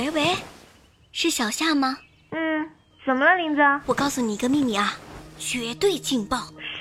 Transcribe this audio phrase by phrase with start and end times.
[0.00, 0.34] 喂喂，
[1.12, 1.98] 是小夏吗？
[2.30, 2.66] 嗯，
[3.04, 3.60] 怎么了，林子？
[3.84, 4.94] 我告诉你一个秘密啊，
[5.38, 6.38] 绝对劲爆！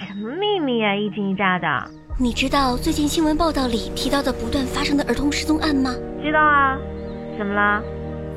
[0.08, 0.96] 什么秘密啊？
[0.96, 1.92] 一惊一乍的。
[2.18, 5.94] 你知道最近新闻报道里提到的不断发生的儿童失踪案吗？
[6.24, 6.78] 知道啊。
[7.38, 7.84] 怎么了？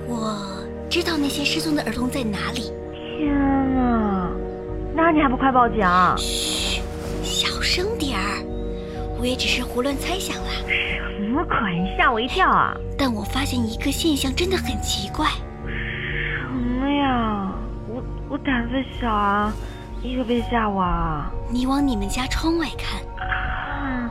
[0.09, 2.73] 我知道那些失踪的儿童在哪里。
[3.21, 3.33] 天
[3.79, 4.33] 啊，
[4.97, 5.79] 那你还不快报警？
[6.17, 6.83] 嘘，
[7.23, 8.12] 小声点儿。
[9.23, 10.51] 我也只是胡乱猜想啦。
[10.67, 11.97] 什么鬼？
[11.97, 12.75] 吓我一跳啊！
[12.99, 15.29] 但我发现一个现象真的很奇怪。
[15.65, 17.53] 什么呀？
[17.87, 19.53] 我我胆子小啊，
[20.03, 21.31] 你可别吓我啊！
[21.53, 23.01] 你往你们家窗外看。
[23.17, 24.11] 看？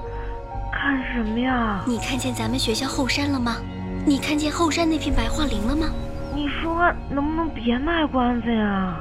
[0.71, 1.84] 看什么呀？
[1.85, 3.57] 你看见咱们学校后山了吗？
[4.05, 5.87] 你看见后山那片白桦林了吗？
[6.34, 8.95] 你说能不能别卖关子呀？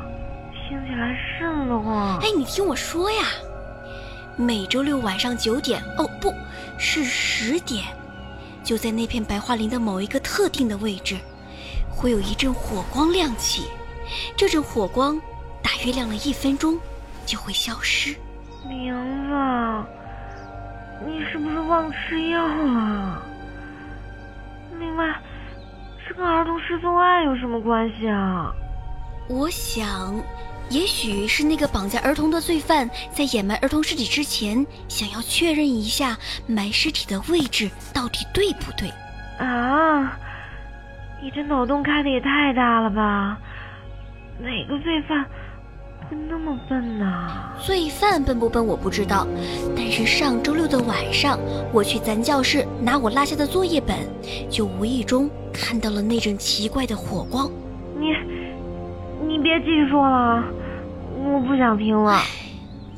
[0.68, 2.18] 听起来瘆得慌。
[2.18, 3.22] 哎，你听我说呀。
[4.40, 6.32] 每周六晚上九点，哦，不
[6.78, 7.84] 是十点，
[8.64, 11.18] 就在那片白桦林的某一个特定的位置，
[11.90, 13.64] 会有一阵火光亮起。
[14.34, 15.20] 这阵火光
[15.62, 16.78] 大约亮了一分钟，
[17.26, 18.16] 就会消失。
[18.66, 18.94] 名
[19.28, 19.34] 字，
[21.06, 23.22] 你是不是忘吃药了？
[24.78, 25.04] 另外，
[26.08, 28.50] 这跟儿童失踪案有什么关系啊？
[29.28, 30.14] 我想。
[30.70, 38.88] 也许是那个绑架儿童的罪犯在掩埋儿童尸体之前，想要确认一下埋尸体的位置到底对不对。
[39.44, 40.16] 啊，
[41.20, 43.36] 你这脑洞开的也太大了吧？
[44.38, 45.24] 哪个罪犯
[46.08, 47.52] 会那么笨呢？
[47.60, 49.26] 罪犯笨不笨我不知道，
[49.76, 51.36] 但是上周六的晚上，
[51.72, 53.96] 我去咱教室拿我落下的作业本，
[54.48, 57.50] 就无意中看到了那阵奇怪的火光。
[57.98, 58.14] 你，
[59.26, 60.44] 你别继续说了。
[61.24, 62.20] 我不想听了。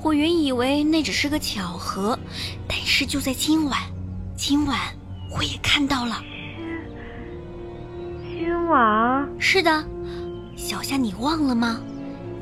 [0.02, 2.18] 我原以为那只是个巧合，
[2.68, 3.78] 但是就在今晚，
[4.36, 4.78] 今晚
[5.36, 6.16] 我也看到了。
[8.22, 9.28] 今今晚？
[9.38, 9.84] 是的，
[10.56, 11.80] 小夏，你忘了吗？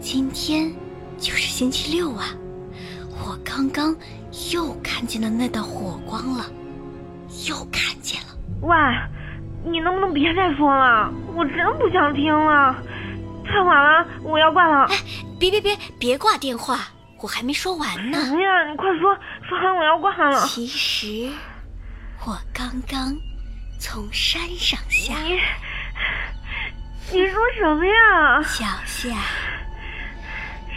[0.01, 0.73] 今天
[1.19, 2.27] 就是星期六啊！
[3.23, 3.95] 我刚刚
[4.53, 6.47] 又看见了那道火光了，
[7.49, 8.29] 又看见了。
[8.63, 8.77] 喂，
[9.65, 11.13] 你能不能别再说了？
[11.37, 12.75] 我真不想听了。
[13.45, 14.87] 太晚了，我要挂了。
[14.87, 14.97] 哎，
[15.41, 16.89] 别别别，别挂电话，
[17.23, 18.21] 我还没说完呢。
[18.27, 18.71] 什么呀？
[18.71, 19.17] 你快说，
[19.49, 20.39] 说完我要挂了。
[20.47, 21.31] 其实，
[22.27, 23.17] 我刚刚
[23.81, 25.15] 从山上下。
[25.23, 25.41] 你，
[27.11, 28.43] 你说什么呀？
[28.43, 29.17] 小夏，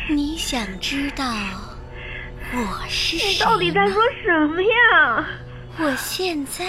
[0.07, 1.25] 你想知道
[2.53, 5.25] 我是谁你到底在说什么呀？
[5.77, 6.63] 我现在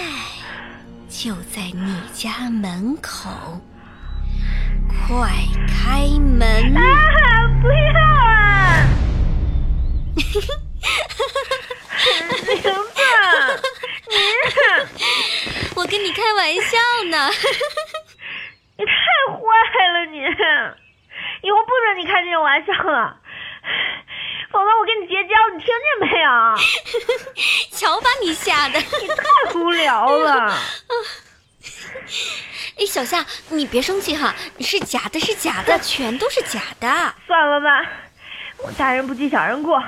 [1.07, 3.29] 就在你家门口。
[5.07, 5.29] 快
[5.67, 6.75] 开门！
[6.75, 7.44] 啊！
[10.15, 10.23] 名
[12.61, 12.63] 字，
[14.09, 14.15] 你，
[15.75, 16.77] 我跟你开玩笑
[17.09, 17.29] 呢。
[18.77, 18.91] 你太
[19.31, 19.37] 坏
[19.93, 20.17] 了，你！
[21.41, 23.17] 以后不准你开这种玩笑了，
[24.51, 26.29] 否则我跟你绝交，你听见没有？
[27.71, 28.77] 瞧把你吓的！
[28.79, 29.23] 你太
[29.53, 30.53] 无聊了。
[32.77, 36.87] 哎，小夏，你别生气哈，是假的，是假的，全都是假的。
[37.25, 37.81] 算了吧，
[38.63, 39.81] 我大人不计小人过，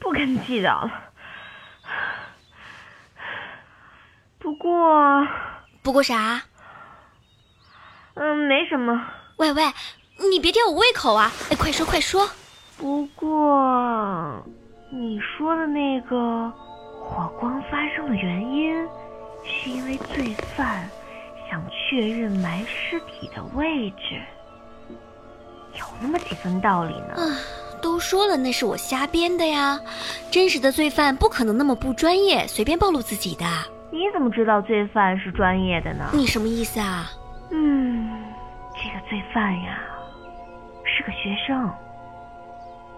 [0.00, 1.04] 不跟你计较了。
[4.38, 5.26] 不过，
[5.82, 6.42] 不过啥？
[8.14, 9.06] 嗯，没什么。
[9.36, 9.62] 喂喂，
[10.30, 11.30] 你别吊我胃口啊！
[11.50, 12.28] 哎，快说快说。
[12.76, 14.44] 不过，
[14.90, 16.50] 你说的那个
[17.00, 18.88] 火光发生的原因，
[19.44, 20.88] 是因为罪犯。
[21.50, 24.20] 想确认埋尸体的位置，
[25.78, 27.14] 有那么几分道理呢。
[27.16, 27.22] 啊，
[27.80, 29.80] 都说了那是我瞎编的呀，
[30.30, 33.44] 真实的罪犯不可能那么不专业，随便暴露自己的。
[33.90, 36.10] 你怎么知道罪犯是专业的呢？
[36.12, 37.10] 你什么意思啊？
[37.50, 38.10] 嗯，
[38.74, 39.80] 这个罪犯呀，
[40.84, 41.70] 是个学生，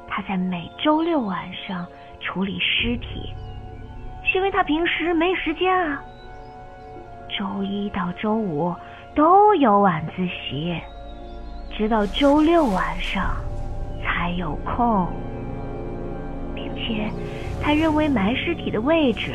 [0.09, 1.87] 他在每周六晚上
[2.21, 3.33] 处理尸体，
[4.25, 6.03] 是因为他平时没时间啊。
[7.39, 8.75] 周一到周五
[9.15, 10.77] 都有晚自习，
[11.77, 13.37] 直到周六晚上
[14.03, 15.09] 才有空，
[16.55, 17.09] 并且
[17.63, 19.35] 他认为埋尸体的位置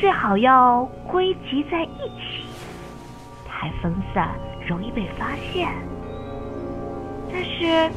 [0.00, 2.46] 最好要归集在一起，
[3.46, 4.30] 太分散
[4.66, 5.68] 容易被发现。
[7.30, 7.90] 但是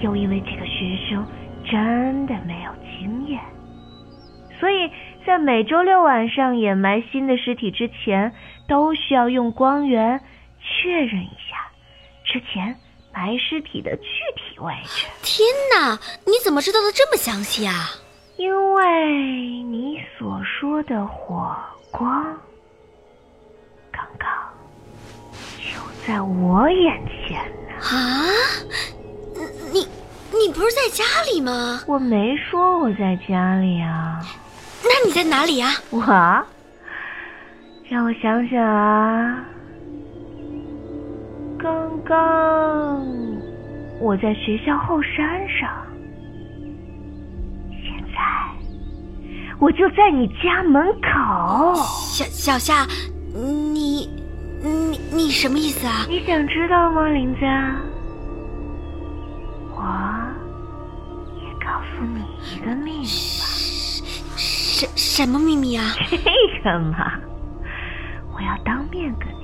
[0.00, 1.26] 又因为这个学生
[1.64, 3.40] 真的没有经验，
[4.60, 4.90] 所以
[5.26, 8.32] 在每周六晚上掩埋新的尸体之前。
[8.66, 10.18] 都需要用光源
[10.58, 11.68] 确认一下
[12.24, 12.74] 之前
[13.14, 15.06] 埋尸体的具体位置。
[15.22, 17.90] 天哪，你怎么知道的这么详细啊？
[18.36, 21.54] 因为你所说的火
[21.92, 22.24] 光，
[23.92, 24.28] 刚刚
[25.60, 27.74] 就在我眼前呢。
[27.80, 28.26] 啊？
[29.72, 29.86] 你
[30.32, 31.80] 你不是在家里吗？
[31.86, 34.20] 我没说我在家里啊。
[34.82, 35.70] 那你在哪里啊？
[35.90, 36.00] 我，
[37.88, 39.44] 让我想想啊。
[41.64, 43.02] 刚刚
[43.98, 45.66] 我在学校后山上，
[47.70, 48.18] 现在
[49.58, 51.74] 我就在你家门口。
[51.74, 52.86] 小小夏，
[53.32, 54.06] 你
[54.62, 56.04] 你你什么意思啊？
[56.06, 57.40] 你想知道吗，林子？
[59.70, 59.80] 我
[61.40, 62.20] 也告诉你
[62.54, 63.08] 一个秘密吧。
[64.36, 65.82] 什什么秘密啊？
[66.06, 66.18] 这
[66.62, 67.18] 个嘛，
[68.34, 69.43] 我要当面跟你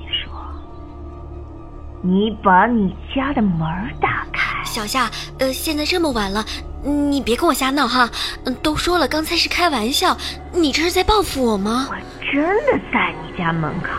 [2.03, 3.59] 你把你家的门
[3.99, 4.63] 打开。
[4.65, 5.09] 小夏，
[5.39, 6.45] 呃，现在这么晚了，
[6.83, 8.09] 你别跟我瞎闹哈。
[8.45, 10.17] 嗯，都说了，刚才是开玩笑，
[10.53, 11.89] 你这是在报复我吗？
[11.89, 11.95] 我
[12.31, 13.89] 真的在你家门口。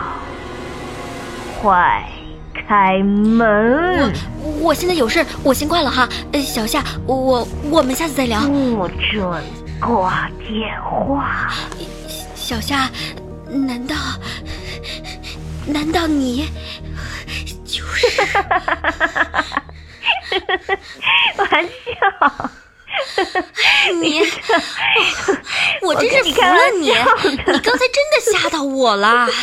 [1.61, 2.03] 快
[2.67, 4.11] 开门！
[4.41, 6.09] 我我现在有事，我先挂了哈。
[6.33, 8.41] 呃，小夏，我我们下次再聊。
[8.41, 9.43] 不准
[9.79, 11.53] 挂电话。
[12.35, 12.89] 小夏，
[13.49, 13.95] 难道
[15.65, 16.49] 难道你？
[21.37, 21.69] 玩笑，
[24.01, 24.21] 你，
[25.81, 26.89] 我真是服了你！
[26.89, 26.95] 你
[27.59, 29.27] 刚才真的吓到我了。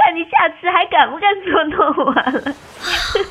[0.00, 1.76] 看你下次还敢不敢捉弄
[2.06, 2.54] 我了？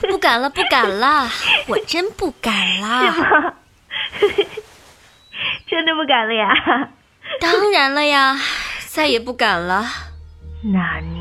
[0.10, 1.30] 不敢了，不敢了，
[1.68, 3.54] 我真不敢了。
[5.68, 6.54] 真的不敢了呀？
[7.40, 8.38] 当然了呀，
[8.88, 9.86] 再也不敢了。
[10.74, 11.17] 那你？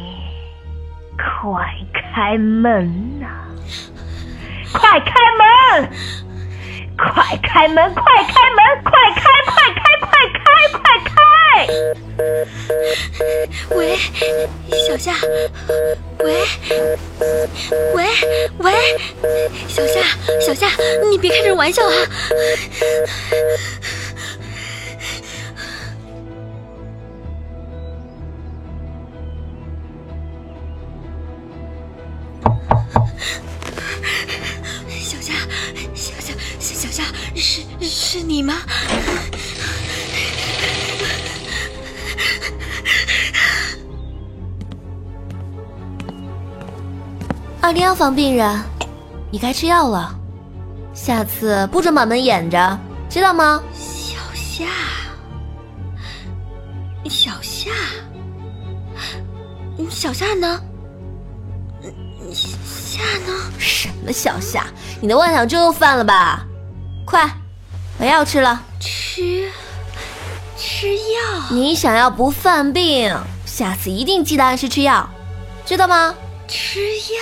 [1.38, 1.62] 快
[1.92, 3.26] 开门呐！
[4.72, 5.88] 快开门！
[6.96, 7.94] 快开门！
[7.94, 8.58] 快开门！
[8.82, 9.20] 快开！
[9.44, 9.78] 快开！
[10.00, 10.40] 快开！
[10.72, 11.12] 快开！
[13.76, 13.80] 喂，
[14.88, 15.12] 小夏。
[16.24, 16.26] 喂，
[17.94, 17.98] 喂，
[18.58, 18.72] 喂，
[19.68, 20.00] 小夏，
[20.40, 20.66] 小夏，
[21.10, 21.92] 你别开这玩笑啊！
[37.80, 38.54] 是你吗？
[47.60, 48.60] 二零幺房病人，
[49.32, 50.14] 你该吃药了，
[50.94, 52.78] 下次不准把门掩着，
[53.08, 53.62] 知道吗？
[53.72, 54.66] 小夏，
[57.08, 57.70] 小夏，
[59.90, 60.60] 小夏呢？
[62.96, 63.52] 夏呢？
[63.58, 64.66] 什么小夏？
[65.02, 66.46] 你的妄想症又犯了吧？
[67.04, 67.30] 快！
[67.98, 69.50] 把药吃了，吃
[70.56, 71.50] 吃药。
[71.50, 73.14] 你想要不犯病，
[73.44, 75.08] 下次一定记得按时吃药，
[75.66, 76.14] 知道吗？
[76.48, 77.20] 吃药，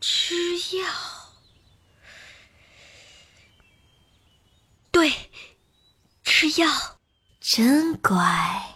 [0.00, 0.34] 吃
[0.78, 0.84] 药，
[4.90, 5.12] 对，
[6.24, 6.68] 吃药，
[7.40, 8.75] 真乖。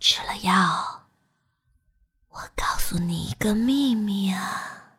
[0.00, 1.02] 吃了药，
[2.30, 4.96] 我告诉你一个秘密啊。